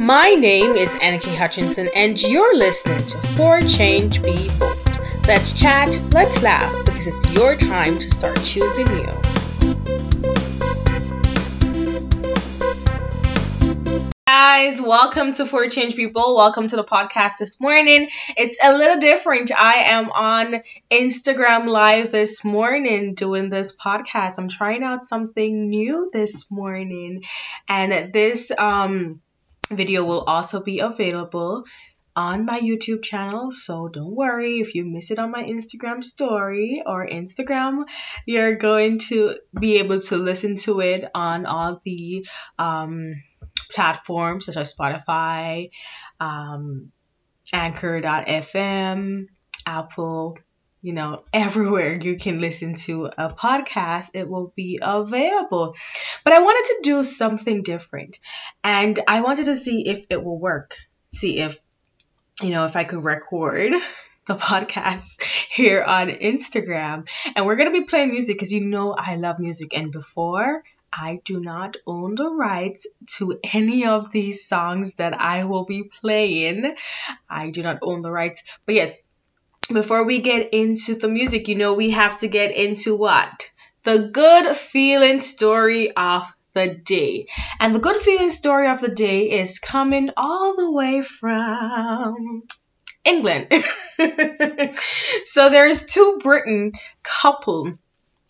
My 0.00 0.30
name 0.30 0.76
is 0.76 0.88
Annika 0.92 1.36
Hutchinson, 1.36 1.86
and 1.94 2.18
you're 2.22 2.56
listening 2.56 3.06
to 3.08 3.18
For 3.36 3.60
Change 3.60 4.22
Be 4.22 4.48
Bold. 4.58 4.78
Let's 5.26 5.52
chat, 5.52 5.90
let's 6.14 6.42
laugh, 6.42 6.86
because 6.86 7.06
it's 7.06 7.30
your 7.32 7.54
time 7.54 7.98
to 7.98 8.08
start 8.08 8.42
choosing 8.42 8.86
you. 8.86 9.12
guys, 14.26 14.80
welcome 14.80 15.32
to 15.32 15.44
For 15.44 15.68
Change 15.68 15.96
People. 15.96 16.34
Welcome 16.34 16.66
to 16.68 16.76
the 16.76 16.84
podcast 16.84 17.38
this 17.38 17.60
morning. 17.60 18.08
It's 18.36 18.58
a 18.62 18.76
little 18.76 19.00
different. 19.00 19.52
I 19.52 19.74
am 19.84 20.10
on 20.10 20.62
Instagram 20.90 21.66
Live 21.66 22.10
this 22.10 22.44
morning 22.44 23.14
doing 23.14 23.48
this 23.48 23.76
podcast. 23.76 24.38
I'm 24.38 24.48
trying 24.48 24.82
out 24.82 25.02
something 25.02 25.68
new 25.68 26.10
this 26.12 26.50
morning, 26.50 27.24
and 27.68 28.12
this 28.12 28.50
um, 28.50 29.20
video 29.70 30.04
will 30.04 30.22
also 30.22 30.62
be 30.62 30.80
available 30.80 31.64
on 32.16 32.44
my 32.44 32.60
YouTube 32.60 33.02
channel. 33.02 33.52
So 33.52 33.88
don't 33.88 34.14
worry 34.14 34.60
if 34.60 34.74
you 34.74 34.84
miss 34.84 35.10
it 35.10 35.18
on 35.18 35.30
my 35.30 35.44
Instagram 35.44 36.02
story 36.02 36.82
or 36.84 37.06
Instagram, 37.06 37.84
you're 38.26 38.56
going 38.56 38.98
to 39.10 39.36
be 39.58 39.78
able 39.78 40.00
to 40.00 40.16
listen 40.16 40.56
to 40.56 40.80
it 40.80 41.04
on 41.14 41.46
all 41.46 41.80
the 41.84 42.26
um, 42.58 43.22
platforms 43.70 44.46
such 44.46 44.56
as 44.56 44.74
Spotify, 44.74 45.70
um, 46.18 46.90
Anchor.fm, 47.52 49.26
Apple, 49.66 50.38
you 50.82 50.92
know, 50.92 51.24
everywhere 51.32 51.92
you 51.92 52.16
can 52.16 52.40
listen 52.40 52.74
to 52.74 53.06
a 53.06 53.28
podcast, 53.30 54.10
it 54.14 54.28
will 54.28 54.52
be 54.56 54.78
available. 54.80 55.76
But 56.24 56.32
I 56.32 56.40
wanted 56.40 56.64
to 56.68 56.80
do 56.82 57.02
something 57.02 57.62
different 57.62 58.18
and 58.64 58.98
I 59.06 59.20
wanted 59.20 59.46
to 59.46 59.56
see 59.56 59.88
if 59.88 60.06
it 60.08 60.24
will 60.24 60.38
work. 60.38 60.76
See 61.10 61.40
if, 61.40 61.58
you 62.42 62.50
know, 62.50 62.64
if 62.64 62.76
I 62.76 62.84
could 62.84 63.04
record 63.04 63.72
the 64.26 64.34
podcast 64.34 65.22
here 65.50 65.82
on 65.82 66.08
Instagram. 66.08 67.08
And 67.36 67.44
we're 67.44 67.56
going 67.56 67.72
to 67.72 67.78
be 67.78 67.86
playing 67.86 68.10
music 68.10 68.36
because 68.36 68.52
you 68.52 68.64
know 68.64 68.94
I 68.96 69.16
love 69.16 69.38
music. 69.38 69.76
And 69.76 69.92
before 69.92 70.62
I 70.92 71.20
do 71.24 71.40
not 71.40 71.76
own 71.86 72.14
the 72.14 72.28
rights 72.28 72.86
to 73.18 73.38
any 73.44 73.86
of 73.86 74.10
these 74.10 74.46
songs 74.46 74.94
that 74.94 75.20
I 75.20 75.44
will 75.44 75.64
be 75.64 75.84
playing. 76.00 76.74
I 77.28 77.50
do 77.50 77.62
not 77.62 77.78
own 77.82 78.02
the 78.02 78.10
rights. 78.10 78.42
But 78.66 78.74
yes, 78.74 79.00
before 79.72 80.04
we 80.04 80.20
get 80.20 80.52
into 80.52 80.94
the 80.94 81.08
music, 81.08 81.48
you 81.48 81.54
know, 81.54 81.74
we 81.74 81.90
have 81.90 82.18
to 82.18 82.28
get 82.28 82.54
into 82.54 82.96
what? 82.96 83.48
The 83.84 84.10
good 84.12 84.56
feeling 84.56 85.20
story 85.20 85.94
of 85.94 86.30
the 86.54 86.68
day. 86.68 87.26
And 87.58 87.74
the 87.74 87.78
good 87.78 87.96
feeling 87.96 88.30
story 88.30 88.68
of 88.68 88.80
the 88.80 88.88
day 88.88 89.40
is 89.40 89.58
coming 89.58 90.10
all 90.16 90.56
the 90.56 90.70
way 90.70 91.02
from 91.02 92.42
England. 93.04 93.48
so 95.24 95.48
there's 95.48 95.86
two 95.86 96.18
Britain 96.22 96.72
couple 97.02 97.72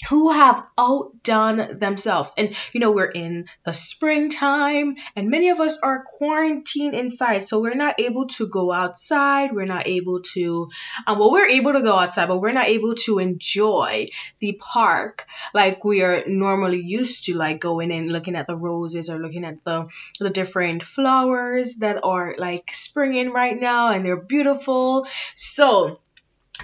who 0.09 0.31
have 0.31 0.67
outdone 0.79 1.79
themselves. 1.79 2.35
And 2.37 2.55
you 2.73 2.81
know, 2.81 2.91
we're 2.91 3.05
in 3.05 3.47
the 3.65 3.73
springtime, 3.73 4.97
and 5.17 5.29
many 5.29 5.51
of 5.51 5.61
us 5.61 5.79
are 5.83 6.05
quarantined 6.05 6.95
inside, 6.95 7.45
so 7.45 7.61
we're 7.61 7.75
not 7.75 8.01
able 8.01 8.29
to 8.29 8.49
go 8.49 8.73
outside. 8.73 9.53
We're 9.53 9.67
not 9.67 9.87
able 9.87 10.21
to, 10.35 10.71
um, 11.07 11.19
well, 11.19 11.33
we're 11.33 11.49
able 11.49 11.73
to 11.73 11.83
go 11.83 11.95
outside, 11.95 12.29
but 12.29 12.39
we're 12.39 12.53
not 12.53 12.69
able 12.69 12.95
to 13.07 13.19
enjoy 13.19 14.07
the 14.39 14.59
park 14.61 15.27
like 15.55 15.85
we 15.85 16.03
are 16.03 16.25
normally 16.27 16.81
used 16.81 17.27
to, 17.27 17.37
like 17.37 17.61
going 17.61 17.93
and 17.93 18.13
looking 18.13 18.37
at 18.37 18.47
the 18.47 18.57
roses 18.57 19.11
or 19.11 19.19
looking 19.19 19.45
at 19.45 19.63
the 19.65 19.89
the 20.19 20.31
different 20.31 20.83
flowers 20.83 21.77
that 21.77 22.03
are 22.03 22.35
like 22.39 22.71
springing 22.73 23.31
right 23.31 23.59
now, 23.59 23.93
and 23.93 24.05
they're 24.05 24.17
beautiful. 24.17 25.07
So 25.37 26.01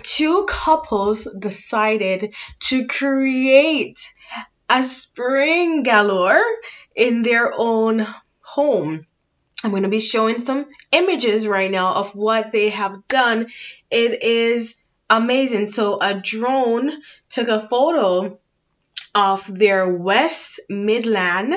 two 0.03 0.47
couples 0.49 1.27
decided 1.39 2.35
to 2.61 2.87
create 2.87 4.13
a 4.69 4.85
spring 4.85 5.83
galore 5.83 6.43
in 6.95 7.23
their 7.23 7.53
own 7.57 8.07
home. 8.41 9.07
I'm 9.65 9.71
going 9.71 9.85
to 9.85 9.89
be 9.89 10.01
showing 10.01 10.41
some 10.41 10.67
images 10.93 11.47
right 11.47 11.71
now 11.71 11.95
of 11.95 12.15
what 12.15 12.53
they 12.53 12.71
have 12.71 13.07
done. 13.09 13.47
It 13.91 14.23
is 14.23 14.77
amazing. 15.09 15.67
So, 15.67 15.99
a 16.01 16.15
drone 16.15 16.91
took 17.29 17.49
a 17.49 17.61
photo 17.61 18.39
of 19.15 19.47
their 19.47 19.89
West 19.89 20.61
Midland 20.69 21.55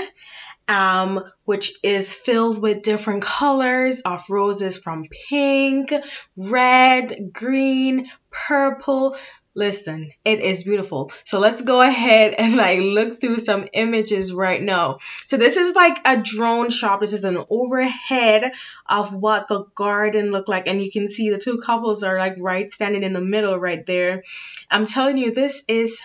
um, 0.70 1.24
which 1.46 1.74
is 1.82 2.14
filled 2.14 2.62
with 2.62 2.84
different 2.84 3.24
colors 3.24 4.02
of 4.02 4.24
roses 4.30 4.78
from 4.78 5.06
pink, 5.28 5.92
red, 6.38 7.34
green, 7.34 8.10
purple. 8.30 9.18
Listen, 9.56 10.12
it 10.24 10.42
is 10.42 10.64
beautiful. 10.64 11.12
So 11.24 11.40
let's 11.40 11.64
go 11.64 11.82
ahead 11.82 12.36
and 12.38 12.56
like 12.56 12.80
look 12.80 13.20
through 13.20 13.40
some 13.40 13.68
images 13.74 14.32
right 14.32 14.62
now. 14.62 15.00
So 15.26 15.38
this 15.38 15.58
is 15.58 15.76
like 15.76 16.00
a 16.06 16.18
drone 16.18 16.70
shot. 16.70 17.00
This 17.00 17.14
is 17.14 17.24
an 17.24 17.44
overhead 17.50 18.54
of 18.88 19.12
what 19.12 19.48
the 19.48 19.66
garden 19.74 20.32
looked 20.32 20.50
like. 20.50 20.68
And 20.68 20.82
you 20.82 20.92
can 20.92 21.08
see 21.08 21.32
the 21.32 21.40
two 21.40 21.58
couples 21.58 22.04
are 22.04 22.20
like 22.20 22.36
right 22.38 22.72
standing 22.72 23.02
in 23.02 23.14
the 23.14 23.22
middle 23.22 23.58
right 23.58 23.84
there. 23.88 24.24
I'm 24.70 24.86
telling 24.86 25.18
you, 25.18 25.34
this 25.34 25.64
is 25.68 26.00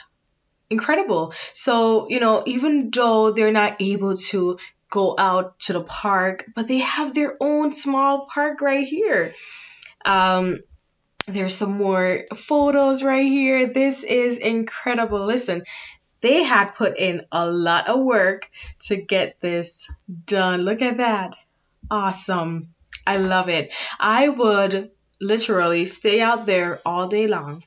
incredible. 0.70 1.32
So, 1.52 2.08
you 2.08 2.20
know, 2.20 2.42
even 2.46 2.90
though 2.90 3.32
they're 3.32 3.52
not 3.52 3.80
able 3.80 4.16
to 4.16 4.58
go 4.90 5.14
out 5.18 5.58
to 5.58 5.72
the 5.72 5.82
park, 5.82 6.44
but 6.54 6.68
they 6.68 6.78
have 6.78 7.14
their 7.14 7.36
own 7.40 7.74
small 7.74 8.26
park 8.32 8.60
right 8.60 8.86
here. 8.86 9.32
Um, 10.04 10.60
there's 11.26 11.54
some 11.54 11.72
more 11.72 12.24
photos 12.34 13.02
right 13.02 13.26
here. 13.26 13.66
This 13.66 14.04
is 14.04 14.38
incredible. 14.38 15.24
Listen, 15.24 15.64
they 16.20 16.42
had 16.42 16.74
put 16.74 16.98
in 16.98 17.22
a 17.32 17.50
lot 17.50 17.88
of 17.88 18.00
work 18.00 18.48
to 18.82 18.96
get 18.96 19.40
this 19.40 19.90
done. 20.26 20.62
Look 20.62 20.80
at 20.80 20.98
that. 20.98 21.34
Awesome. 21.90 22.68
I 23.06 23.16
love 23.16 23.48
it. 23.48 23.72
I 23.98 24.28
would 24.28 24.90
literally 25.20 25.86
stay 25.86 26.20
out 26.20 26.46
there 26.46 26.80
all 26.84 27.08
day 27.08 27.26
long 27.26 27.62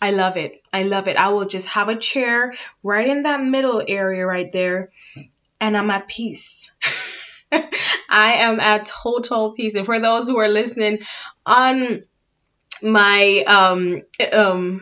I 0.00 0.12
love 0.12 0.36
it. 0.36 0.62
I 0.72 0.84
love 0.84 1.08
it. 1.08 1.16
I 1.16 1.28
will 1.28 1.46
just 1.46 1.68
have 1.68 1.88
a 1.88 1.96
chair 1.96 2.54
right 2.82 3.06
in 3.06 3.24
that 3.24 3.42
middle 3.42 3.82
area 3.86 4.24
right 4.26 4.50
there, 4.50 4.90
and 5.60 5.76
I'm 5.76 5.90
at 5.90 6.08
peace. 6.08 6.72
I 7.52 8.32
am 8.38 8.60
at 8.60 8.86
total 8.86 9.52
peace. 9.52 9.74
And 9.74 9.86
for 9.86 10.00
those 10.00 10.28
who 10.28 10.38
are 10.38 10.48
listening 10.48 11.00
on 11.44 12.04
my 12.82 13.44
um 13.46 14.02
um 14.32 14.80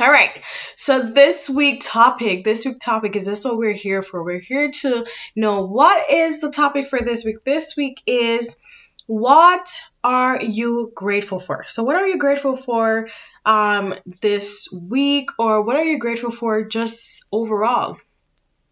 all 0.00 0.10
right. 0.10 0.42
So 0.76 1.00
this 1.00 1.48
week 1.48 1.82
topic, 1.84 2.44
this 2.44 2.64
week 2.64 2.80
topic 2.80 3.16
is 3.16 3.26
this 3.26 3.44
what 3.44 3.56
we're 3.58 3.72
here 3.72 4.02
for. 4.02 4.22
We're 4.22 4.40
here 4.40 4.70
to 4.82 5.06
know 5.34 5.64
what 5.64 6.10
is 6.10 6.40
the 6.40 6.50
topic 6.50 6.88
for 6.88 7.00
this 7.00 7.24
week. 7.24 7.44
This 7.44 7.76
week 7.76 8.02
is 8.06 8.58
what 9.06 9.68
are 10.04 10.40
you 10.42 10.92
grateful 10.94 11.38
for? 11.38 11.64
So 11.66 11.82
what 11.82 11.96
are 11.96 12.06
you 12.06 12.18
grateful 12.18 12.56
for 12.56 13.08
um 13.44 13.94
this 14.20 14.68
week 14.72 15.30
or 15.38 15.62
what 15.62 15.76
are 15.76 15.84
you 15.84 15.98
grateful 15.98 16.30
for 16.30 16.64
just 16.64 17.24
overall? 17.32 17.96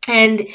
And 0.08 0.48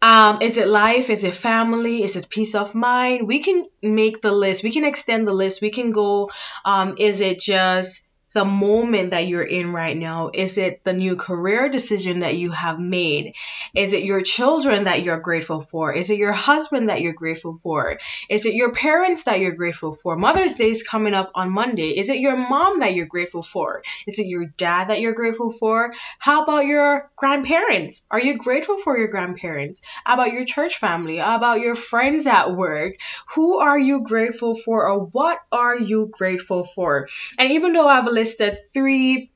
um, 0.00 0.42
is 0.42 0.58
it 0.58 0.68
life? 0.68 1.10
Is 1.10 1.24
it 1.24 1.34
family? 1.34 2.02
Is 2.02 2.16
it 2.16 2.28
peace 2.28 2.54
of 2.54 2.74
mind? 2.74 3.26
We 3.26 3.40
can 3.40 3.66
make 3.82 4.22
the 4.22 4.32
list. 4.32 4.62
We 4.62 4.70
can 4.70 4.84
extend 4.84 5.26
the 5.26 5.32
list. 5.32 5.60
We 5.60 5.70
can 5.70 5.90
go, 5.90 6.30
um, 6.64 6.96
is 6.98 7.20
it 7.20 7.40
just 7.40 8.07
the 8.38 8.44
moment 8.44 9.10
that 9.10 9.26
you're 9.26 9.42
in 9.42 9.72
right 9.72 9.96
now? 9.96 10.30
Is 10.32 10.58
it 10.58 10.84
the 10.84 10.92
new 10.92 11.16
career 11.16 11.68
decision 11.68 12.20
that 12.20 12.36
you 12.36 12.52
have 12.52 12.78
made? 12.78 13.34
Is 13.74 13.94
it 13.94 14.04
your 14.04 14.22
children 14.22 14.84
that 14.84 15.02
you're 15.02 15.18
grateful 15.18 15.60
for? 15.60 15.92
Is 15.92 16.10
it 16.10 16.18
your 16.18 16.30
husband 16.32 16.88
that 16.88 17.00
you're 17.00 17.14
grateful 17.14 17.56
for? 17.56 17.98
Is 18.30 18.46
it 18.46 18.54
your 18.54 18.70
parents 18.72 19.24
that 19.24 19.40
you're 19.40 19.56
grateful 19.56 19.92
for? 19.92 20.14
Mother's 20.14 20.54
Day 20.54 20.70
is 20.70 20.84
coming 20.84 21.14
up 21.14 21.32
on 21.34 21.50
Monday. 21.50 21.98
Is 21.98 22.10
it 22.10 22.20
your 22.20 22.36
mom 22.36 22.78
that 22.78 22.94
you're 22.94 23.06
grateful 23.06 23.42
for? 23.42 23.82
Is 24.06 24.20
it 24.20 24.26
your 24.26 24.46
dad 24.56 24.90
that 24.90 25.00
you're 25.00 25.14
grateful 25.14 25.50
for? 25.50 25.92
How 26.20 26.44
about 26.44 26.66
your 26.66 27.10
grandparents? 27.16 28.06
Are 28.08 28.20
you 28.20 28.38
grateful 28.38 28.78
for 28.78 28.96
your 28.96 29.08
grandparents? 29.08 29.82
How 30.04 30.14
about 30.14 30.32
your 30.32 30.44
church 30.44 30.76
family? 30.78 31.16
How 31.16 31.34
about 31.34 31.58
your 31.58 31.74
friends 31.74 32.28
at 32.28 32.54
work? 32.54 32.94
Who 33.34 33.58
are 33.58 33.78
you 33.78 34.04
grateful 34.04 34.54
for 34.54 34.88
or 34.88 35.06
what 35.06 35.40
are 35.50 35.76
you 35.76 36.08
grateful 36.12 36.62
for? 36.62 37.08
And 37.36 37.50
even 37.50 37.72
though 37.72 37.88
I've 37.88 38.06
listed 38.28 38.58
three 38.74 39.30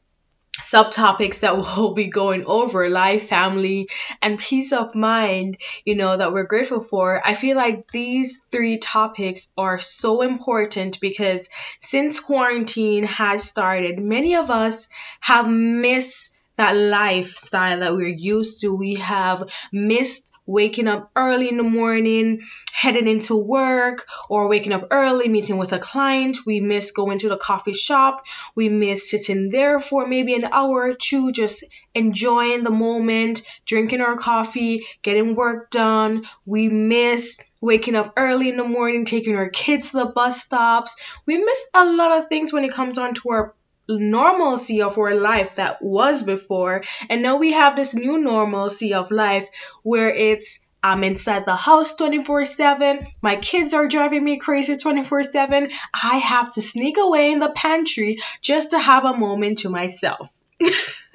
subtopics 0.59 1.41
that 1.41 1.57
we'll 1.77 1.95
be 1.95 2.09
going 2.09 2.45
over 2.47 2.89
life, 2.91 3.29
family, 3.29 3.89
and 4.21 4.39
peace 4.39 4.73
of 4.73 4.95
mind, 4.95 5.57
you 5.85 5.95
know, 5.95 6.17
that 6.17 6.33
we're 6.33 6.45
grateful 6.45 6.81
for. 6.81 7.27
I 7.27 7.35
feel 7.35 7.57
like 7.57 7.91
these 7.91 8.45
three 8.51 8.79
topics 8.79 9.53
are 9.57 9.81
so 9.81 10.23
important 10.23 11.01
because 11.01 11.49
since 11.81 12.21
quarantine 12.21 13.05
has 13.05 13.45
started, 13.45 13.99
many 13.99 14.37
of 14.37 14.51
us 14.51 14.89
have 15.21 15.49
missed 15.49 16.35
that 16.57 16.73
lifestyle 16.73 17.81
that 17.81 17.95
we're 17.95 18.09
used 18.09 18.61
to. 18.61 18.77
We 18.77 18.97
have 18.97 19.51
missed 19.73 20.32
waking 20.47 20.89
up 20.89 21.11
early 21.15 21.49
in 21.49 21.57
the 21.57 21.63
morning, 21.63 22.41
heading 22.73 23.09
into 23.09 23.37
work, 23.37 24.07
or 24.29 24.49
waking 24.49 24.73
up 24.73 24.89
early, 24.91 25.29
meeting 25.29 25.59
with 25.59 25.73
a 25.73 25.79
client. 25.79 26.39
We 26.45 26.61
miss 26.61 26.91
going 26.93 27.19
to 27.19 27.29
the 27.29 27.37
coffee 27.37 27.75
shop. 27.75 28.25
We 28.55 28.69
miss 28.69 29.11
sitting 29.11 29.51
there 29.51 29.81
for 29.81 30.07
maybe 30.07 30.35
an 30.35 30.45
hour 30.45 30.89
or 30.89 30.95
two, 30.95 31.33
just 31.33 31.65
enjoying 31.95 32.63
the 32.63 32.71
moment, 32.71 33.43
drinking 33.67 34.01
our 34.01 34.17
coffee, 34.17 34.85
getting 35.03 35.35
work 35.35 35.71
done. 35.71 36.25
We 36.45 36.69
miss 36.69 37.41
waking 37.61 37.95
up 37.95 38.15
early 38.17 38.49
in 38.49 38.57
the 38.57 38.65
morning, 38.65 39.05
taking 39.05 39.37
our 39.37 39.49
kids 39.49 39.93
to 39.93 39.99
the 39.99 40.07
bus 40.07 40.43
stops. 40.43 40.97
We 41.27 41.39
miss 41.39 41.65
a 41.75 41.85
lot 41.85 42.19
of 42.19 42.29
things 42.29 42.53
when 42.53 42.65
it 42.65 42.73
comes 42.73 42.99
on 42.99 43.15
to 43.15 43.31
our 43.31 43.55
normalcy 43.89 44.83
of 44.83 44.99
our 44.99 45.15
life 45.15 45.57
that 45.57 45.83
was 45.83 46.23
before. 46.23 46.83
And 47.09 47.23
now 47.23 47.37
we 47.37 47.53
have 47.53 47.77
this 47.77 47.95
new 47.95 48.19
normalcy 48.19 48.95
of 48.95 49.11
life 49.11 49.49
where 49.83 50.15
it's 50.15 50.65
I'm 50.85 51.05
inside 51.05 51.47
the 51.47 51.55
house 51.55 51.95
24 51.95 52.45
7. 52.45 53.07
My 53.23 53.37
kids 53.37 53.73
are 53.73 53.87
driving 53.87 54.25
me 54.25 54.39
crazy 54.39 54.77
24 54.77 55.23
7. 55.23 55.71
I 55.95 56.17
have 56.17 56.53
to 56.53 56.63
sneak 56.63 56.99
away 56.99 57.31
in 57.31 57.39
the 57.39 57.51
pantry 57.51 58.19
just 58.41 58.73
to 58.73 58.79
have 58.79 59.05
a 59.05 59.17
moment 59.17 59.59
to 59.59 59.71
myself. 59.71 60.29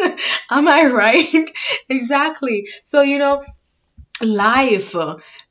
Am 0.49 0.67
I 0.67 0.85
right? 0.85 1.51
exactly. 1.89 2.67
So, 2.85 3.01
you 3.01 3.17
know, 3.17 3.43
life. 4.21 4.95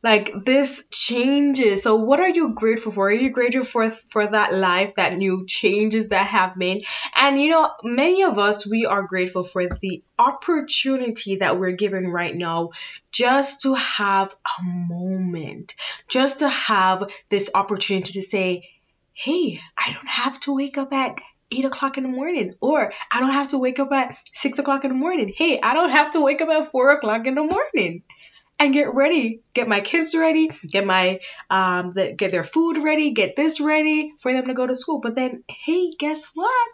Like 0.03 0.33
this 0.45 0.87
changes. 0.91 1.83
So 1.83 1.97
what 1.97 2.21
are 2.21 2.29
you 2.29 2.55
grateful 2.55 2.93
for? 2.93 3.09
Are 3.09 3.13
you 3.13 3.31
grateful 3.31 3.65
for 3.65 3.91
for 3.91 4.27
that 4.27 4.55
life 4.55 4.95
that 4.97 5.17
new 5.17 5.47
changes 5.47 6.09
that 6.09 6.27
have 6.27 6.57
made? 6.57 6.85
And 7.15 7.41
you 7.41 7.51
know 7.51 7.71
many 7.83 8.23
of 8.23 8.39
us 8.39 8.67
we 8.67 8.87
are 8.87 9.03
grateful 9.03 9.45
for 9.45 9.69
the 9.69 10.03
opportunity 10.19 11.37
that 11.37 11.59
we're 11.59 11.73
given 11.73 12.09
right 12.09 12.35
now 12.35 12.71
just 13.13 13.63
to 13.63 13.75
have 13.75 14.35
a 14.59 14.63
moment 14.63 15.75
just 16.09 16.41
to 16.41 16.49
have 16.49 17.11
this 17.29 17.51
opportunity 17.55 18.13
to 18.13 18.23
say 18.23 18.69
hey 19.13 19.61
i 19.79 19.93
don't 19.93 20.09
have 20.09 20.39
to 20.41 20.55
wake 20.55 20.79
up 20.79 20.93
at 20.93 21.17
eight 21.51 21.65
o'clock 21.65 21.97
in 21.97 22.03
the 22.03 22.09
morning, 22.09 22.55
or 22.61 22.93
I 23.11 23.21
don't 23.21 23.31
have 23.31 23.49
to 23.49 23.59
wake 23.59 23.79
up 23.79 23.93
at 23.93 24.17
six 24.35 24.59
o'clock 24.59 24.85
in 24.85 24.91
the 24.91 24.97
morning. 24.97 25.33
Hey, 25.35 25.61
I 25.63 25.75
don't 25.75 25.91
have 25.91 26.11
to 26.13 26.21
wake 26.21 26.41
up 26.41 26.49
at 26.49 26.73
four 26.73 26.91
o'clock 26.91 27.27
in 27.27 27.35
the 27.37 27.45
morning 27.45 28.03
and 28.59 28.73
get 28.73 28.95
ready, 28.95 29.41
get 29.55 29.69
my 29.69 29.81
kids 29.81 30.15
ready, 30.15 30.51
get 30.67 30.87
my 30.87 31.21
um 31.51 31.91
the, 31.91 32.13
get 32.13 32.31
their 32.31 32.45
food 32.45 32.83
ready, 32.83 33.11
get 33.11 33.37
this 33.37 33.61
ready 33.61 34.15
for 34.19 34.33
them 34.33 34.47
to 34.47 34.55
go 34.55 34.67
to 34.67 34.77
school. 34.77 35.01
But 35.01 35.15
then, 35.15 35.45
hey, 35.49 35.93
guess 35.99 36.31
what? 36.35 36.69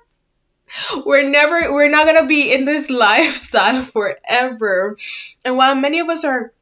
We're 1.04 1.28
never 1.28 1.72
we're 1.72 1.90
not 1.90 2.06
gonna 2.06 2.26
be 2.26 2.52
in 2.52 2.64
this 2.64 2.90
lifestyle 3.06 3.82
forever. 3.82 4.96
And 5.44 5.56
while 5.56 5.74
many 5.74 6.00
of 6.00 6.08
us 6.08 6.24
are 6.24 6.52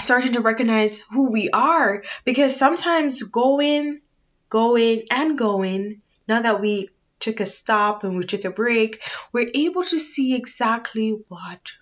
starting 0.00 0.34
to 0.34 0.40
recognize 0.40 0.98
who 1.10 1.30
we 1.30 1.48
are, 1.50 2.02
because 2.24 2.56
sometimes 2.56 3.22
going, 3.22 4.00
going 4.48 5.04
and 5.10 5.38
going, 5.38 6.02
now 6.28 6.42
that 6.42 6.60
we 6.60 6.90
took 7.18 7.40
a 7.40 7.46
stop 7.46 8.04
and 8.04 8.18
we 8.18 8.24
took 8.24 8.44
a 8.44 8.50
break, 8.50 9.02
we're 9.32 9.48
able 9.54 9.84
to 9.84 9.98
see 9.98 10.34
exactly 10.34 11.18
what 11.28 11.72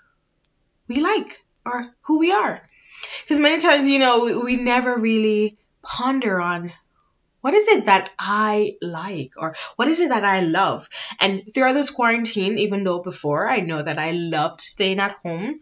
we 0.86 1.00
like 1.00 1.40
or 1.66 1.90
who 2.02 2.18
we 2.18 2.30
are. 2.30 2.68
Because 3.22 3.40
many 3.40 3.60
times, 3.60 3.88
you 3.88 3.98
know, 3.98 4.24
we, 4.24 4.34
we 4.36 4.56
never 4.56 4.96
really 4.96 5.56
ponder 5.82 6.40
on 6.40 6.72
what 7.40 7.52
is 7.54 7.68
it 7.68 7.86
that 7.86 8.10
I 8.18 8.76
like 8.80 9.32
or 9.36 9.54
what 9.76 9.88
is 9.88 10.00
it 10.00 10.08
that 10.08 10.24
I 10.24 10.40
love? 10.40 10.88
And 11.20 11.42
throughout 11.52 11.74
this 11.74 11.90
quarantine, 11.90 12.58
even 12.58 12.84
though 12.84 13.00
before 13.00 13.46
I 13.46 13.60
know 13.60 13.82
that 13.82 13.98
I 13.98 14.12
loved 14.12 14.62
staying 14.62 14.98
at 14.98 15.16
home, 15.22 15.60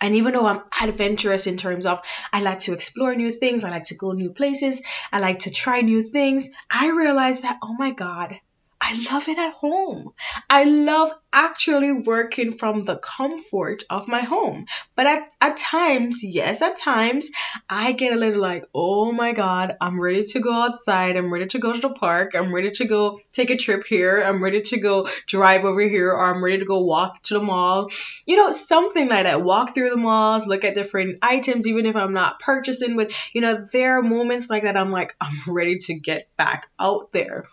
and 0.00 0.14
even 0.14 0.32
though 0.32 0.46
I'm 0.46 0.62
adventurous 0.82 1.46
in 1.46 1.56
terms 1.56 1.86
of 1.86 2.00
I 2.32 2.40
like 2.40 2.60
to 2.60 2.72
explore 2.72 3.14
new 3.14 3.30
things, 3.30 3.64
I 3.64 3.70
like 3.70 3.84
to 3.84 3.96
go 3.96 4.12
new 4.12 4.30
places, 4.30 4.82
I 5.12 5.20
like 5.20 5.40
to 5.40 5.50
try 5.50 5.82
new 5.82 6.02
things, 6.02 6.50
I 6.70 6.90
realized 6.90 7.42
that, 7.42 7.58
oh 7.62 7.74
my 7.78 7.90
God, 7.90 8.38
I 8.86 9.02
love 9.10 9.28
it 9.28 9.38
at 9.38 9.54
home. 9.54 10.12
I 10.50 10.64
love 10.64 11.10
actually 11.32 11.90
working 11.90 12.58
from 12.58 12.82
the 12.82 12.96
comfort 12.96 13.82
of 13.88 14.08
my 14.08 14.20
home. 14.20 14.66
But 14.94 15.06
at, 15.06 15.34
at 15.40 15.56
times, 15.56 16.22
yes, 16.22 16.60
at 16.60 16.76
times, 16.76 17.30
I 17.66 17.92
get 17.92 18.12
a 18.12 18.16
little 18.16 18.42
like, 18.42 18.66
oh 18.74 19.10
my 19.10 19.32
God, 19.32 19.74
I'm 19.80 19.98
ready 19.98 20.24
to 20.24 20.40
go 20.40 20.52
outside. 20.52 21.16
I'm 21.16 21.32
ready 21.32 21.46
to 21.46 21.58
go 21.58 21.72
to 21.72 21.80
the 21.80 21.94
park. 21.94 22.34
I'm 22.34 22.54
ready 22.54 22.72
to 22.72 22.84
go 22.84 23.20
take 23.32 23.48
a 23.48 23.56
trip 23.56 23.86
here. 23.86 24.20
I'm 24.20 24.44
ready 24.44 24.60
to 24.60 24.78
go 24.78 25.08
drive 25.26 25.64
over 25.64 25.80
here 25.80 26.10
or 26.10 26.34
I'm 26.34 26.44
ready 26.44 26.58
to 26.58 26.66
go 26.66 26.82
walk 26.82 27.22
to 27.22 27.34
the 27.34 27.42
mall. 27.42 27.90
You 28.26 28.36
know, 28.36 28.52
something 28.52 29.08
like 29.08 29.24
that. 29.24 29.42
Walk 29.42 29.74
through 29.74 29.90
the 29.90 29.96
malls, 29.96 30.46
look 30.46 30.62
at 30.62 30.74
different 30.74 31.20
items, 31.22 31.66
even 31.66 31.86
if 31.86 31.96
I'm 31.96 32.12
not 32.12 32.38
purchasing. 32.38 32.98
But, 32.98 33.12
you 33.32 33.40
know, 33.40 33.66
there 33.72 33.96
are 33.96 34.02
moments 34.02 34.50
like 34.50 34.64
that. 34.64 34.76
I'm 34.76 34.92
like, 34.92 35.16
I'm 35.22 35.40
ready 35.46 35.78
to 35.78 35.94
get 35.94 36.28
back 36.36 36.68
out 36.78 37.12
there. 37.12 37.46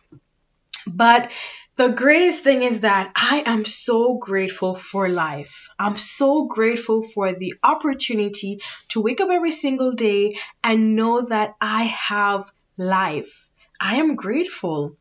But 0.87 1.31
the 1.75 1.89
greatest 1.89 2.43
thing 2.43 2.63
is 2.63 2.81
that 2.81 3.11
I 3.15 3.43
am 3.45 3.65
so 3.65 4.15
grateful 4.15 4.75
for 4.75 5.09
life. 5.09 5.69
I'm 5.79 5.97
so 5.97 6.45
grateful 6.45 7.01
for 7.01 7.33
the 7.33 7.55
opportunity 7.63 8.61
to 8.89 9.01
wake 9.01 9.21
up 9.21 9.29
every 9.29 9.51
single 9.51 9.93
day 9.93 10.37
and 10.63 10.95
know 10.95 11.25
that 11.25 11.55
I 11.59 11.83
have 11.83 12.51
life. 12.77 13.49
I 13.79 13.95
am 13.95 14.15
grateful 14.15 14.97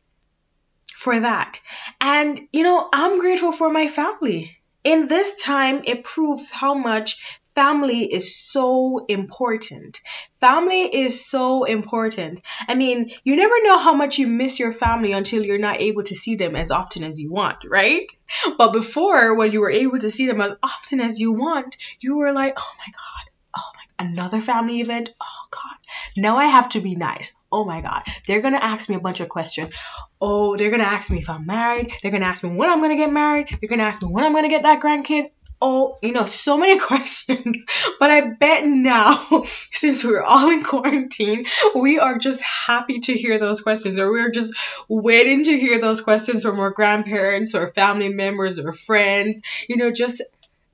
for 0.95 1.19
that. 1.19 1.61
And, 1.99 2.39
you 2.53 2.63
know, 2.63 2.89
I'm 2.91 3.19
grateful 3.19 3.51
for 3.51 3.71
my 3.71 3.87
family. 3.87 4.57
In 4.83 5.07
this 5.07 5.41
time, 5.41 5.81
it 5.83 6.03
proves 6.03 6.49
how 6.51 6.73
much 6.73 7.21
family 7.55 8.05
is 8.05 8.35
so 8.35 9.05
important. 9.07 10.01
Family 10.39 10.83
is 10.83 11.25
so 11.25 11.65
important. 11.65 12.41
I 12.67 12.75
mean, 12.75 13.11
you 13.23 13.35
never 13.35 13.55
know 13.63 13.77
how 13.77 13.93
much 13.93 14.19
you 14.19 14.27
miss 14.27 14.59
your 14.59 14.71
family 14.71 15.11
until 15.11 15.43
you're 15.43 15.57
not 15.57 15.81
able 15.81 16.03
to 16.03 16.15
see 16.15 16.35
them 16.35 16.55
as 16.55 16.71
often 16.71 17.03
as 17.03 17.19
you 17.19 17.31
want, 17.31 17.63
right? 17.67 18.07
But 18.57 18.73
before, 18.73 19.35
when 19.35 19.51
you 19.51 19.59
were 19.59 19.71
able 19.71 19.99
to 19.99 20.09
see 20.09 20.27
them 20.27 20.41
as 20.41 20.55
often 20.63 21.01
as 21.01 21.19
you 21.19 21.33
want, 21.33 21.77
you 21.99 22.17
were 22.17 22.31
like, 22.31 22.55
oh 22.57 22.73
my 22.77 22.91
God, 22.91 23.31
oh 23.57 23.71
my, 23.75 24.05
another 24.07 24.41
family 24.41 24.79
event? 24.81 25.11
Oh 25.21 25.45
God, 25.51 25.77
now 26.17 26.37
I 26.37 26.45
have 26.45 26.69
to 26.69 26.79
be 26.79 26.95
nice. 26.95 27.35
Oh 27.51 27.65
my 27.65 27.81
God, 27.81 28.03
they're 28.25 28.41
gonna 28.41 28.57
ask 28.57 28.89
me 28.89 28.95
a 28.95 29.01
bunch 29.01 29.19
of 29.19 29.29
questions. 29.29 29.73
Oh, 30.21 30.55
they're 30.55 30.71
gonna 30.71 30.83
ask 30.83 31.11
me 31.11 31.19
if 31.19 31.29
I'm 31.29 31.45
married. 31.45 31.91
They're 32.01 32.11
gonna 32.11 32.25
ask 32.25 32.43
me 32.43 32.51
when 32.51 32.69
I'm 32.69 32.81
gonna 32.81 32.95
get 32.95 33.11
married. 33.11 33.49
They're 33.49 33.69
gonna 33.69 33.83
ask 33.83 34.01
me 34.01 34.09
when 34.09 34.23
I'm 34.23 34.33
gonna 34.33 34.49
get 34.49 34.63
that 34.63 34.81
grandkid 34.81 35.31
oh, 35.61 35.97
you 36.01 36.11
know, 36.11 36.25
so 36.25 36.57
many 36.57 36.79
questions. 36.91 37.65
But 37.99 38.11
I 38.11 38.21
bet 38.21 38.65
now, 38.65 39.41
since 39.45 40.03
we're 40.03 40.23
all 40.23 40.49
in 40.49 40.63
quarantine, 40.63 41.45
we 41.75 41.99
are 41.99 42.17
just 42.17 42.41
happy 42.41 42.99
to 42.99 43.13
hear 43.13 43.39
those 43.39 43.61
questions, 43.61 43.99
or 43.99 44.11
we're 44.11 44.31
just 44.31 44.55
waiting 44.87 45.43
to 45.45 45.59
hear 45.59 45.79
those 45.79 46.01
questions 46.01 46.43
from 46.43 46.59
our 46.59 46.71
grandparents 46.71 47.55
or 47.55 47.71
family 47.71 48.09
members 48.09 48.59
or 48.59 48.71
friends. 48.71 49.41
You 49.69 49.77
know, 49.77 49.91
just 49.91 50.21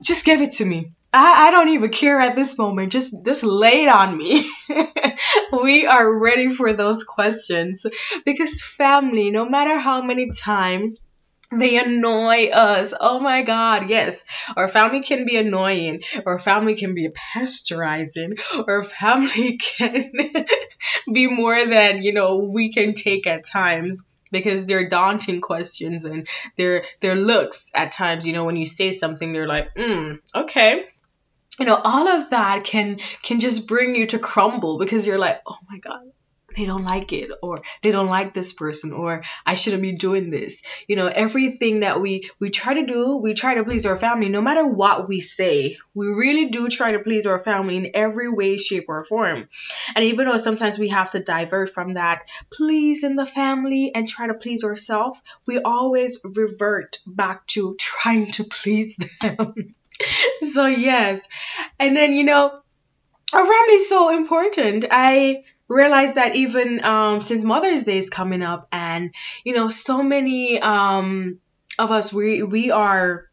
just 0.02 0.24
give 0.24 0.40
it 0.40 0.52
to 0.52 0.64
me. 0.64 0.92
I, 1.12 1.48
I 1.48 1.50
don't 1.50 1.70
even 1.70 1.90
care 1.90 2.20
at 2.20 2.36
this 2.36 2.58
moment. 2.58 2.92
Just 2.92 3.14
just 3.24 3.42
lay 3.42 3.84
it 3.84 3.88
on 3.88 4.16
me. 4.16 4.48
we 5.62 5.86
are 5.86 6.18
ready 6.18 6.50
for 6.50 6.72
those 6.72 7.02
questions 7.04 7.86
because 8.24 8.62
family, 8.62 9.30
no 9.30 9.48
matter 9.48 9.78
how 9.78 10.02
many 10.02 10.30
times 10.30 11.00
they 11.50 11.78
annoy 11.78 12.48
us. 12.48 12.94
Oh 12.98 13.20
my 13.20 13.42
God, 13.42 13.88
yes. 13.88 14.24
Our 14.56 14.68
family 14.68 15.02
can 15.02 15.24
be 15.26 15.36
annoying. 15.36 16.02
Our 16.26 16.38
family 16.38 16.74
can 16.74 16.94
be 16.94 17.08
pasteurizing. 17.08 18.40
Our 18.68 18.82
family 18.82 19.56
can 19.78 20.12
be 21.12 21.26
more 21.26 21.66
than, 21.66 22.02
you 22.02 22.12
know, 22.12 22.36
we 22.38 22.72
can 22.72 22.94
take 22.94 23.26
at 23.26 23.44
times. 23.44 24.02
because 24.30 24.66
they're 24.66 24.90
daunting 24.90 25.40
questions 25.40 26.04
and 26.04 26.28
their 26.56 26.84
their 27.00 27.14
looks 27.14 27.70
at 27.74 27.92
times 27.92 28.26
you 28.26 28.34
know 28.34 28.44
when 28.44 28.56
you 28.56 28.66
say 28.66 28.92
something 28.92 29.32
they're 29.32 29.48
like 29.48 29.74
mm 29.74 30.18
okay 30.34 30.84
you 31.58 31.64
know 31.64 31.80
all 31.82 32.06
of 32.08 32.28
that 32.28 32.62
can 32.64 32.98
can 33.22 33.40
just 33.40 33.66
bring 33.66 33.96
you 33.96 34.06
to 34.06 34.18
crumble 34.18 34.78
because 34.78 35.06
you're 35.06 35.18
like 35.18 35.40
oh 35.46 35.56
my 35.70 35.78
god 35.78 36.02
they 36.56 36.64
don't 36.64 36.84
like 36.84 37.12
it 37.12 37.30
or 37.42 37.62
they 37.82 37.90
don't 37.90 38.08
like 38.08 38.32
this 38.32 38.52
person 38.52 38.92
or 38.92 39.22
I 39.44 39.54
shouldn't 39.54 39.82
be 39.82 39.92
doing 39.92 40.30
this. 40.30 40.62
You 40.86 40.96
know, 40.96 41.06
everything 41.06 41.80
that 41.80 42.00
we 42.00 42.30
we 42.40 42.50
try 42.50 42.74
to 42.74 42.86
do, 42.86 43.18
we 43.18 43.34
try 43.34 43.54
to 43.54 43.64
please 43.64 43.86
our 43.86 43.98
family 43.98 44.28
no 44.28 44.40
matter 44.40 44.66
what 44.66 45.08
we 45.08 45.20
say. 45.20 45.76
We 45.94 46.06
really 46.06 46.48
do 46.48 46.68
try 46.68 46.92
to 46.92 47.00
please 47.00 47.26
our 47.26 47.38
family 47.38 47.76
in 47.76 47.90
every 47.94 48.30
way 48.30 48.56
shape 48.56 48.86
or 48.88 49.04
form. 49.04 49.48
And 49.94 50.04
even 50.06 50.26
though 50.26 50.38
sometimes 50.38 50.78
we 50.78 50.88
have 50.88 51.10
to 51.12 51.20
divert 51.20 51.70
from 51.70 51.94
that 51.94 52.24
pleasing 52.50 53.16
the 53.16 53.26
family 53.26 53.92
and 53.94 54.08
try 54.08 54.26
to 54.26 54.34
please 54.34 54.64
ourselves, 54.64 55.20
we 55.46 55.60
always 55.60 56.18
revert 56.24 56.98
back 57.06 57.46
to 57.48 57.76
trying 57.78 58.32
to 58.32 58.44
please 58.44 58.96
them. 59.20 59.74
so 60.42 60.66
yes. 60.66 61.28
And 61.78 61.96
then, 61.96 62.12
you 62.12 62.24
know, 62.24 62.60
our 63.32 63.44
family 63.44 63.74
is 63.74 63.88
so 63.88 64.10
important. 64.10 64.84
I 64.90 65.44
realized 65.68 66.14
that 66.14 66.34
even 66.34 66.82
um, 66.82 67.20
since 67.20 67.44
Mother's 67.44 67.82
Day 67.82 67.98
is 67.98 68.10
coming 68.10 68.42
up, 68.42 68.66
and 68.72 69.14
you 69.44 69.54
know, 69.54 69.68
so 69.68 70.02
many 70.02 70.60
um, 70.60 71.38
of 71.78 71.92
us 71.92 72.12
we 72.12 72.42
we 72.42 72.70
are 72.70 73.27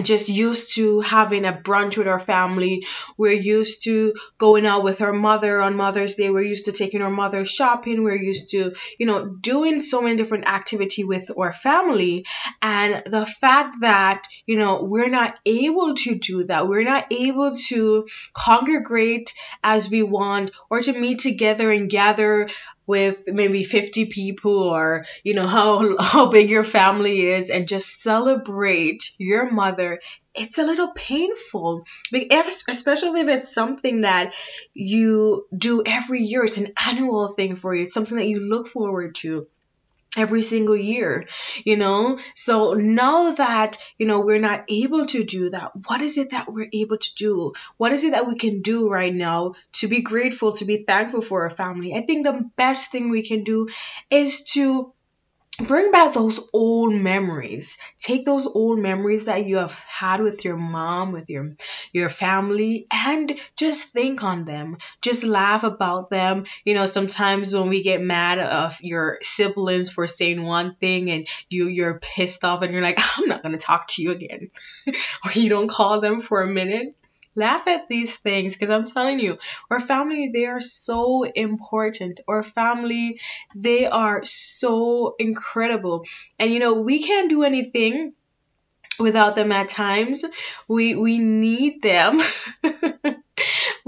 just 0.00 0.28
used 0.28 0.76
to 0.76 1.00
having 1.00 1.44
a 1.44 1.52
brunch 1.52 1.98
with 1.98 2.06
our 2.06 2.20
family. 2.20 2.86
We're 3.16 3.32
used 3.32 3.82
to 3.84 4.14
going 4.38 4.64
out 4.64 4.84
with 4.84 5.00
our 5.02 5.12
mother 5.12 5.60
on 5.60 5.74
Mother's 5.74 6.14
Day. 6.14 6.30
We're 6.30 6.42
used 6.42 6.66
to 6.66 6.72
taking 6.72 7.02
our 7.02 7.10
mother 7.10 7.44
shopping. 7.44 8.04
We're 8.04 8.22
used 8.22 8.50
to, 8.50 8.74
you 8.98 9.06
know, 9.06 9.26
doing 9.26 9.80
so 9.80 10.00
many 10.00 10.16
different 10.16 10.48
activity 10.48 11.02
with 11.02 11.32
our 11.36 11.52
family. 11.52 12.24
And 12.62 13.02
the 13.04 13.26
fact 13.26 13.80
that, 13.80 14.28
you 14.46 14.56
know, 14.56 14.84
we're 14.84 15.10
not 15.10 15.38
able 15.44 15.94
to 15.94 16.14
do 16.14 16.44
that, 16.44 16.68
we're 16.68 16.84
not 16.84 17.06
able 17.10 17.52
to 17.52 18.06
congregate 18.32 19.34
as 19.64 19.90
we 19.90 20.04
want 20.04 20.52
or 20.70 20.80
to 20.80 20.98
meet 20.98 21.18
together 21.18 21.72
and 21.72 21.90
gather 21.90 22.48
with 22.86 23.24
maybe 23.26 23.62
50 23.62 24.06
people 24.06 24.58
or 24.58 25.06
you 25.22 25.34
know 25.34 25.46
how 25.46 25.96
how 25.98 26.26
big 26.30 26.50
your 26.50 26.64
family 26.64 27.26
is 27.26 27.50
and 27.50 27.68
just 27.68 28.02
celebrate 28.02 29.12
your 29.18 29.50
mother 29.50 30.00
it's 30.34 30.58
a 30.58 30.62
little 30.62 30.92
painful. 30.92 31.84
Especially 32.12 33.20
if 33.20 33.28
it's 33.28 33.52
something 33.52 34.02
that 34.02 34.34
you 34.74 35.46
do 35.56 35.82
every 35.84 36.22
year 36.22 36.44
it's 36.44 36.58
an 36.58 36.72
annual 36.84 37.28
thing 37.28 37.56
for 37.56 37.74
you 37.74 37.84
something 37.84 38.16
that 38.16 38.28
you 38.28 38.40
look 38.40 38.68
forward 38.68 39.14
to 39.16 39.46
every 40.16 40.42
single 40.42 40.76
year, 40.76 41.26
you 41.64 41.76
know? 41.76 42.18
So 42.34 42.74
now 42.74 43.32
that, 43.32 43.78
you 43.96 44.06
know, 44.06 44.20
we're 44.20 44.40
not 44.40 44.64
able 44.68 45.06
to 45.06 45.24
do 45.24 45.50
that, 45.50 45.72
what 45.86 46.02
is 46.02 46.18
it 46.18 46.30
that 46.32 46.52
we're 46.52 46.68
able 46.72 46.98
to 46.98 47.14
do? 47.14 47.52
What 47.76 47.92
is 47.92 48.04
it 48.04 48.12
that 48.12 48.26
we 48.26 48.36
can 48.36 48.62
do 48.62 48.88
right 48.88 49.14
now 49.14 49.54
to 49.74 49.88
be 49.88 50.00
grateful, 50.00 50.52
to 50.52 50.64
be 50.64 50.78
thankful 50.78 51.20
for 51.20 51.42
our 51.42 51.50
family? 51.50 51.94
I 51.94 52.00
think 52.00 52.26
the 52.26 52.50
best 52.56 52.90
thing 52.90 53.10
we 53.10 53.22
can 53.22 53.44
do 53.44 53.68
is 54.10 54.44
to 54.52 54.92
bring 55.66 55.90
back 55.90 56.12
those 56.12 56.40
old 56.52 56.94
memories. 56.94 57.78
Take 57.98 58.24
those 58.24 58.46
old 58.46 58.78
memories 58.78 59.26
that 59.26 59.46
you 59.46 59.58
have 59.58 59.78
had 59.78 60.20
with 60.20 60.44
your 60.44 60.56
mom 60.56 61.12
with 61.12 61.30
your 61.30 61.54
your 61.92 62.08
family 62.08 62.86
and 62.90 63.32
just 63.56 63.92
think 63.92 64.22
on 64.22 64.44
them. 64.44 64.78
Just 65.02 65.24
laugh 65.24 65.64
about 65.64 66.10
them. 66.10 66.46
You 66.64 66.74
know 66.74 66.86
sometimes 66.86 67.54
when 67.54 67.68
we 67.68 67.82
get 67.82 68.00
mad 68.00 68.38
of 68.38 68.78
your 68.80 69.18
siblings 69.22 69.90
for 69.90 70.06
saying 70.06 70.42
one 70.42 70.74
thing 70.74 71.10
and 71.10 71.28
you 71.48 71.68
you're 71.68 72.00
pissed 72.00 72.44
off 72.44 72.62
and 72.62 72.72
you're 72.72 72.82
like 72.82 72.98
i'm 73.18 73.28
not 73.28 73.42
going 73.42 73.54
to 73.54 73.60
talk 73.60 73.88
to 73.88 74.02
you 74.02 74.12
again. 74.12 74.50
Or 75.24 75.32
you 75.32 75.48
don't 75.48 75.68
call 75.68 76.00
them 76.00 76.20
for 76.20 76.42
a 76.42 76.46
minute 76.46 76.94
laugh 77.34 77.66
at 77.66 77.88
these 77.88 78.16
things 78.16 78.54
because 78.54 78.70
I'm 78.70 78.86
telling 78.86 79.20
you, 79.20 79.38
our 79.70 79.80
family, 79.80 80.30
they 80.32 80.46
are 80.46 80.60
so 80.60 81.22
important. 81.22 82.20
Our 82.28 82.42
family, 82.42 83.20
they 83.54 83.86
are 83.86 84.24
so 84.24 85.14
incredible. 85.18 86.04
And 86.38 86.52
you 86.52 86.58
know, 86.58 86.80
we 86.80 87.02
can't 87.02 87.28
do 87.28 87.42
anything 87.44 88.14
without 88.98 89.34
them 89.34 89.52
at 89.52 89.68
times. 89.68 90.24
We 90.68 90.94
we 90.94 91.18
need 91.18 91.82
them. 91.82 92.20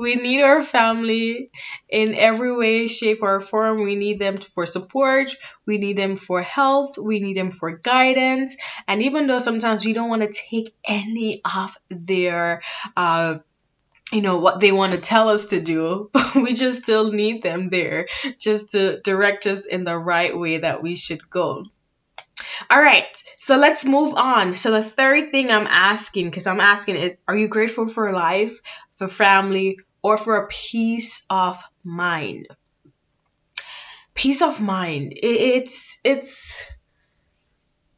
we 0.02 0.16
need 0.16 0.42
our 0.42 0.60
family 0.60 1.50
in 1.88 2.14
every 2.14 2.54
way, 2.54 2.88
shape, 2.88 3.22
or 3.22 3.40
form. 3.40 3.82
We 3.84 3.94
need 3.94 4.18
them 4.18 4.36
for 4.36 4.66
support. 4.66 5.30
We 5.64 5.78
need 5.78 5.96
them 5.96 6.16
for 6.16 6.42
health. 6.42 6.98
We 6.98 7.20
need 7.20 7.36
them 7.36 7.52
for 7.52 7.70
guidance. 7.76 8.56
And 8.88 9.04
even 9.04 9.28
though 9.28 9.38
sometimes 9.38 9.84
we 9.84 9.92
don't 9.92 10.08
want 10.08 10.22
to 10.22 10.40
take 10.50 10.74
any 10.84 11.40
of 11.44 11.78
their, 11.88 12.62
uh, 12.96 13.36
you 14.12 14.20
know 14.20 14.38
what 14.38 14.58
they 14.60 14.72
want 14.72 14.92
to 14.92 14.98
tell 14.98 15.30
us 15.30 15.46
to 15.46 15.60
do 15.60 16.10
we 16.34 16.52
just 16.52 16.82
still 16.82 17.12
need 17.12 17.42
them 17.42 17.70
there 17.70 18.08
just 18.38 18.72
to 18.72 19.00
direct 19.00 19.46
us 19.46 19.64
in 19.64 19.84
the 19.84 19.96
right 19.96 20.36
way 20.36 20.58
that 20.58 20.82
we 20.82 20.96
should 20.96 21.30
go 21.30 21.64
all 22.68 22.78
right 22.78 23.06
so 23.38 23.56
let's 23.56 23.86
move 23.86 24.14
on 24.14 24.54
so 24.54 24.70
the 24.70 24.82
third 24.82 25.30
thing 25.30 25.50
i'm 25.50 25.66
asking 25.66 26.26
because 26.26 26.46
i'm 26.46 26.60
asking 26.60 26.96
is 26.96 27.16
are 27.26 27.34
you 27.34 27.48
grateful 27.48 27.88
for 27.88 28.12
life 28.12 28.60
for 28.98 29.08
family 29.08 29.78
or 30.02 30.16
for 30.16 30.36
a 30.36 30.48
peace 30.48 31.24
of 31.30 31.62
mind. 31.84 32.48
Peace 34.14 34.42
of 34.42 34.60
mind. 34.60 35.14
It's 35.16 35.98
it's 36.04 36.64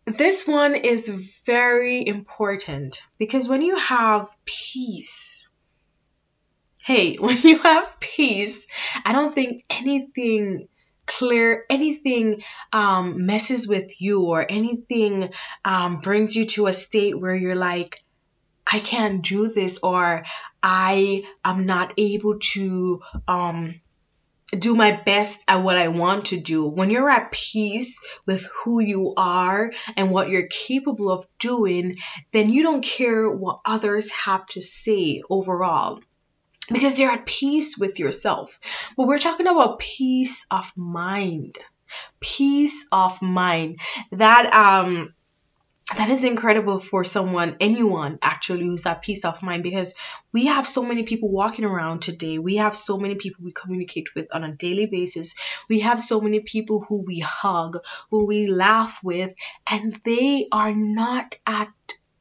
this 0.04 0.46
one 0.46 0.74
is 0.74 1.40
very 1.46 2.06
important 2.06 3.02
because 3.18 3.48
when 3.48 3.62
you 3.62 3.76
have 3.76 4.28
peace 4.44 5.48
hey, 6.84 7.16
when 7.18 7.38
you 7.42 7.58
have 7.58 7.98
peace, 7.98 8.66
I 9.04 9.12
don't 9.12 9.34
think 9.34 9.64
anything 9.70 10.68
clear 11.06 11.66
anything 11.68 12.42
um, 12.72 13.26
messes 13.26 13.68
with 13.68 14.00
you 14.00 14.22
or 14.22 14.46
anything 14.48 15.30
um, 15.62 15.98
brings 15.98 16.34
you 16.34 16.46
to 16.46 16.66
a 16.66 16.72
state 16.72 17.18
where 17.18 17.34
you're 17.34 17.54
like 17.54 18.02
i 18.66 18.78
can't 18.78 19.20
do 19.20 19.52
this 19.52 19.80
or 19.82 20.24
i 20.64 21.22
am 21.44 21.66
not 21.66 21.92
able 21.98 22.38
to 22.40 23.00
um, 23.28 23.80
do 24.50 24.74
my 24.74 24.90
best 24.92 25.44
at 25.46 25.62
what 25.62 25.76
i 25.76 25.88
want 25.88 26.26
to 26.26 26.40
do 26.40 26.66
when 26.66 26.90
you're 26.90 27.10
at 27.10 27.30
peace 27.30 28.02
with 28.26 28.48
who 28.62 28.80
you 28.80 29.14
are 29.16 29.72
and 29.96 30.10
what 30.10 30.28
you're 30.28 30.48
capable 30.48 31.10
of 31.10 31.26
doing 31.38 31.96
then 32.32 32.50
you 32.50 32.62
don't 32.62 32.84
care 32.84 33.30
what 33.30 33.60
others 33.64 34.10
have 34.10 34.44
to 34.46 34.60
say 34.60 35.22
overall 35.28 36.00
because 36.72 36.98
you're 36.98 37.10
at 37.10 37.26
peace 37.26 37.76
with 37.78 37.98
yourself. 37.98 38.58
But 38.96 39.06
we're 39.06 39.18
talking 39.18 39.46
about 39.46 39.78
peace 39.78 40.46
of 40.50 40.72
mind. 40.76 41.58
Peace 42.20 42.86
of 42.90 43.20
mind. 43.22 43.80
That 44.12 44.52
um 44.54 45.14
that 45.96 46.10
is 46.10 46.24
incredible 46.24 46.80
for 46.80 47.04
someone, 47.04 47.56
anyone 47.60 48.18
actually 48.20 48.66
who's 48.66 48.86
at 48.86 49.02
peace 49.02 49.24
of 49.24 49.42
mind 49.42 49.62
because 49.62 49.94
we 50.32 50.46
have 50.46 50.66
so 50.66 50.84
many 50.84 51.04
people 51.04 51.28
walking 51.28 51.64
around 51.64 52.02
today. 52.02 52.38
We 52.38 52.56
have 52.56 52.76
so 52.76 52.98
many 52.98 53.14
people 53.14 53.44
we 53.44 53.52
communicate 53.52 54.08
with 54.14 54.34
on 54.34 54.44
a 54.44 54.52
daily 54.52 54.86
basis. 54.86 55.34
We 55.68 55.80
have 55.80 56.02
so 56.02 56.20
many 56.20 56.40
people 56.40 56.84
who 56.88 57.02
we 57.02 57.20
hug, 57.20 57.78
who 58.10 58.26
we 58.26 58.46
laugh 58.48 59.00
with, 59.02 59.34
and 59.70 60.00
they 60.04 60.46
are 60.50 60.74
not 60.74 61.36
at 61.46 61.72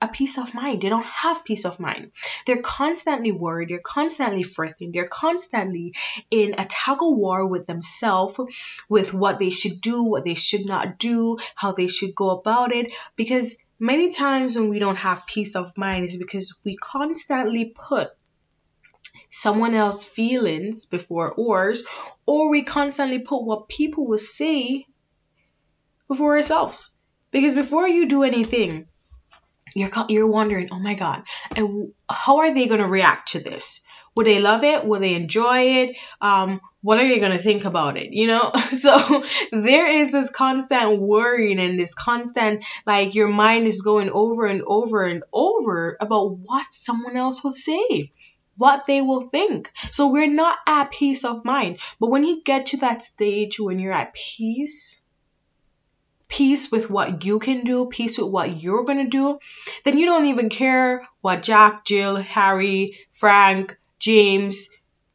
a 0.04 0.08
peace 0.10 0.38
of 0.38 0.54
mind. 0.54 0.82
They 0.82 0.90
don't 0.90 1.06
have 1.06 1.46
peace 1.46 1.64
of 1.66 1.80
mind. 1.80 2.12
They're 2.46 2.62
constantly 2.62 3.32
worried. 3.32 3.70
They're 3.70 3.80
constantly 3.80 4.44
fretting. 4.44 4.92
They're 4.92 5.08
constantly 5.08 5.96
in 6.30 6.56
a 6.58 6.66
tug 6.66 7.02
of 7.02 7.16
war 7.16 7.48
with 7.48 7.68
themselves, 7.68 8.38
with 8.90 9.14
what 9.14 9.40
they 9.40 9.50
should 9.50 9.80
do, 9.80 10.04
what 10.04 10.26
they 10.26 10.34
should 10.34 10.66
not 10.66 11.00
do, 11.00 11.38
how 11.56 11.72
they 11.72 11.88
should 11.88 12.14
go 12.14 12.32
about 12.32 12.74
it. 12.74 12.94
Because 13.16 13.56
many 13.80 14.12
times 14.12 14.56
when 14.56 14.70
we 14.70 14.80
don't 14.80 14.98
have 14.98 15.28
peace 15.28 15.56
of 15.56 15.78
mind 15.78 16.06
is 16.06 16.18
because 16.18 16.56
we 16.64 16.76
constantly 16.76 17.74
put 17.76 18.10
someone 19.30 19.74
else's 19.74 20.06
feelings 20.06 20.86
before 20.86 21.34
ours, 21.40 21.86
or 22.26 22.50
we 22.50 22.64
constantly 22.64 23.20
put 23.20 23.44
what 23.44 23.68
people 23.68 24.08
will 24.08 24.18
say 24.18 24.86
before 26.08 26.36
ourselves. 26.36 26.92
Because 27.32 27.56
before 27.56 27.88
you 27.88 28.08
do 28.08 28.24
anything, 28.24 28.86
you're 29.76 29.90
you're 30.08 30.28
wondering, 30.28 30.70
oh 30.72 30.80
my 30.80 30.94
god, 30.94 31.24
how 32.10 32.38
are 32.40 32.54
they 32.54 32.68
going 32.68 32.80
to 32.80 32.88
react 32.88 33.30
to 33.30 33.40
this? 33.40 33.84
Would 34.16 34.28
they 34.28 34.40
love 34.40 34.64
it? 34.64 34.86
Will 34.86 35.00
they 35.00 35.16
enjoy 35.16 35.60
it? 35.82 35.98
Um, 36.22 36.62
what 36.82 37.00
are 37.00 37.08
they 37.08 37.20
going 37.20 37.32
to 37.32 37.40
think 37.40 37.66
about 37.66 37.98
it? 37.98 38.14
You 38.14 38.28
know? 38.28 38.52
So 38.74 39.24
there 39.52 39.88
is 39.88 40.12
this 40.12 40.30
constant 40.30 41.00
worrying 41.00 41.60
and 41.60 41.80
this 41.80 41.94
constant, 41.94 42.66
like, 42.86 43.16
your 43.16 43.30
mind 43.30 43.68
is 43.68 43.82
going 43.82 44.10
over 44.10 44.46
and 44.46 44.62
over 44.66 45.06
and 45.06 45.24
over 45.32 45.96
about 46.02 46.38
what 46.40 46.66
someone 46.72 47.16
else 47.16 47.44
will 47.44 47.52
say, 47.52 48.12
what 48.58 48.86
they 48.86 49.02
will 49.02 49.22
think. 49.22 49.72
So 49.92 50.08
we're 50.08 50.28
not 50.28 50.58
at 50.68 50.92
peace 50.92 51.24
of 51.24 51.46
mind. 51.46 51.80
But 52.00 52.10
when 52.10 52.26
you 52.26 52.44
get 52.44 52.68
to 52.68 52.78
that 52.78 53.04
stage 53.04 53.60
when 53.60 53.80
you're 53.80 53.94
at 53.94 54.14
peace, 54.14 55.02
peace 56.28 56.72
with 56.72 56.90
what 56.90 57.24
you 57.24 57.40
can 57.40 57.64
do, 57.64 57.86
peace 57.86 58.18
with 58.18 58.30
what 58.30 58.62
you're 58.62 58.84
going 58.84 59.04
to 59.04 59.10
do, 59.10 59.40
then 59.86 59.98
you 59.98 60.06
don't 60.06 60.26
even 60.26 60.50
care 60.50 61.08
what 61.22 61.44
Jack, 61.44 61.86
Jill, 61.86 62.18
Harry, 62.18 62.98
Frank, 63.14 63.78
James, 64.04 64.68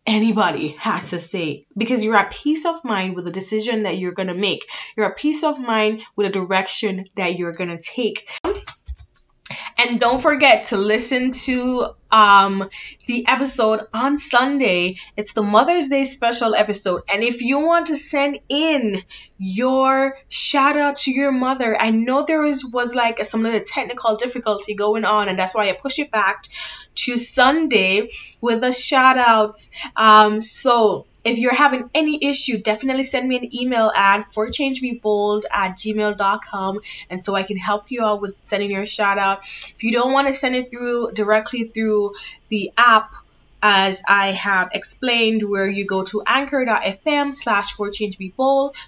anybody 0.06 0.68
has 0.78 1.10
to 1.10 1.18
say 1.18 1.66
because 1.76 2.02
you're 2.02 2.16
at 2.16 2.32
peace 2.32 2.64
of 2.64 2.82
mind 2.84 3.14
with 3.14 3.26
the 3.26 3.32
decision 3.32 3.82
that 3.82 3.98
you're 3.98 4.12
going 4.12 4.28
to 4.28 4.34
make. 4.34 4.66
You're 4.96 5.10
at 5.10 5.18
peace 5.18 5.44
of 5.44 5.60
mind 5.60 6.00
with 6.16 6.26
the 6.26 6.32
direction 6.32 7.04
that 7.14 7.38
you're 7.38 7.52
going 7.52 7.68
to 7.68 7.78
take. 7.78 8.26
And 9.76 10.00
don't 10.00 10.20
forget 10.20 10.66
to 10.66 10.76
listen 10.76 11.30
to 11.32 11.94
um 12.10 12.68
the 13.06 13.26
episode 13.26 13.86
on 13.92 14.16
Sunday. 14.16 14.96
It's 15.16 15.32
the 15.32 15.42
Mother's 15.42 15.88
Day 15.88 16.04
special 16.04 16.54
episode. 16.54 17.02
And 17.12 17.22
if 17.22 17.42
you 17.42 17.60
want 17.60 17.88
to 17.88 17.96
send 17.96 18.38
in 18.48 19.02
your 19.38 20.18
shout 20.28 20.76
out 20.76 20.96
to 20.96 21.12
your 21.12 21.32
mother, 21.32 21.80
I 21.80 21.90
know 21.90 22.24
there 22.24 22.40
was 22.40 22.64
was 22.64 22.94
like 22.94 23.24
some 23.24 23.46
of 23.46 23.52
the 23.52 23.60
technical 23.60 24.16
difficulty 24.16 24.74
going 24.74 25.04
on, 25.04 25.28
and 25.28 25.38
that's 25.38 25.54
why 25.54 25.68
I 25.68 25.72
push 25.72 25.98
it 25.98 26.10
back 26.10 26.44
to 26.96 27.16
Sunday 27.16 28.08
with 28.40 28.60
the 28.60 28.72
shout 28.72 29.18
outs. 29.18 29.70
Um 29.96 30.40
so 30.40 31.06
if 31.28 31.38
you're 31.38 31.54
having 31.54 31.90
any 31.94 32.18
issue, 32.24 32.58
definitely 32.58 33.02
send 33.02 33.28
me 33.28 33.36
an 33.36 33.54
email 33.54 33.90
at 33.94 34.28
forchangebold 34.28 35.42
at 35.52 35.76
gmail.com 35.76 36.80
and 37.10 37.24
so 37.24 37.34
I 37.34 37.42
can 37.42 37.56
help 37.56 37.90
you 37.90 38.04
out 38.04 38.20
with 38.20 38.34
sending 38.42 38.70
your 38.70 38.86
shout 38.86 39.18
out. 39.18 39.40
If 39.40 39.82
you 39.82 39.92
don't 39.92 40.12
want 40.12 40.28
to 40.28 40.32
send 40.32 40.54
it 40.56 40.70
through 40.70 41.12
directly 41.12 41.64
through 41.64 42.14
the 42.48 42.72
app, 42.76 43.12
as 43.62 44.02
I 44.06 44.32
have 44.32 44.68
explained, 44.72 45.42
where 45.42 45.68
you 45.68 45.84
go 45.84 46.04
to 46.04 46.22
anchor.fm 46.26 47.34
slash 47.34 47.72
for. 47.72 47.90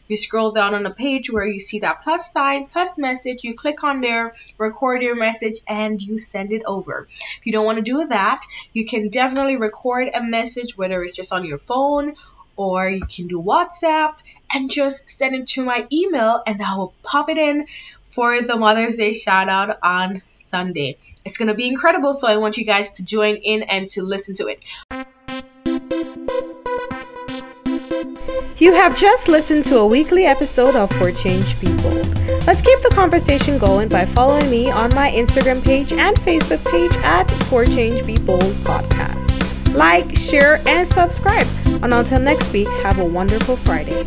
You 0.09 0.17
scroll 0.17 0.53
down 0.53 0.75
on 0.75 0.83
the 0.83 0.91
page 0.91 1.31
where 1.31 1.47
you 1.47 1.59
see 1.59 1.81
that 1.81 2.03
plus 2.03 2.33
sign, 2.33 2.67
plus 2.67 2.99
message. 2.99 3.43
You 3.43 3.55
click 3.55 3.83
on 3.83 4.01
there, 4.01 4.35
record 4.59 5.03
your 5.03 5.17
message, 5.17 5.61
and 5.67 6.01
you 6.01 6.19
send 6.19 6.53
it 6.53 6.63
over. 6.67 7.07
If 7.09 7.41
you 7.45 7.53
don't 7.53 7.65
want 7.65 7.79
to 7.79 7.83
do 7.83 8.07
that, 8.07 8.41
you 8.73 8.87
can 8.87 9.09
definitely 9.09 9.57
record 9.57 10.11
a 10.15 10.23
message, 10.23 10.77
whether 10.77 11.03
it's 11.03 11.17
just 11.17 11.33
on 11.33 11.45
your 11.45 11.59
phone 11.59 12.15
or 12.61 12.91
you 12.91 13.07
can 13.07 13.27
do 13.27 13.41
WhatsApp 13.41 14.17
and 14.53 14.71
just 14.71 15.09
send 15.09 15.35
it 15.35 15.47
to 15.47 15.65
my 15.65 15.87
email 15.91 16.43
and 16.47 16.61
I 16.61 16.77
will 16.77 16.93
pop 17.03 17.31
it 17.31 17.39
in 17.39 17.65
for 18.11 18.43
the 18.43 18.57
Mother's 18.57 18.97
Day 18.97 19.13
shout 19.13 19.49
out 19.49 19.79
on 19.83 20.21
Sunday. 20.29 20.99
It's 21.25 21.39
going 21.39 21.49
to 21.49 21.55
be 21.55 21.67
incredible, 21.67 22.13
so 22.13 22.29
I 22.29 22.37
want 22.37 22.59
you 22.59 22.65
guys 22.67 22.91
to 22.93 23.05
join 23.05 23.37
in 23.37 23.63
and 23.63 23.87
to 23.89 24.03
listen 24.03 24.35
to 24.35 24.49
it. 24.49 24.63
You 28.59 28.75
have 28.75 28.95
just 28.95 29.27
listened 29.27 29.65
to 29.67 29.79
a 29.79 29.87
weekly 29.87 30.27
episode 30.27 30.77
of 30.77 30.91
For 30.99 31.13
Change 31.13 31.59
People. 31.61 31.93
Let's 32.47 32.61
keep 32.61 32.83
the 32.83 32.93
conversation 32.93 33.57
going 33.57 33.89
by 33.89 34.05
following 34.05 34.51
me 34.51 34.71
on 34.71 34.95
my 34.95 35.11
Instagram 35.11 35.65
page 35.65 35.93
and 35.93 36.15
Facebook 36.19 36.63
page 36.71 36.93
at 37.03 37.31
For 37.45 37.65
Change 37.65 38.05
People 38.05 38.39
Podcast. 38.69 39.30
Like, 39.75 40.17
share, 40.17 40.61
and 40.67 40.89
subscribe. 40.93 41.47
And 41.83 41.95
until 41.95 42.21
next 42.21 42.53
week, 42.53 42.69
have 42.83 42.99
a 42.99 43.05
wonderful 43.05 43.57
Friday. 43.57 44.05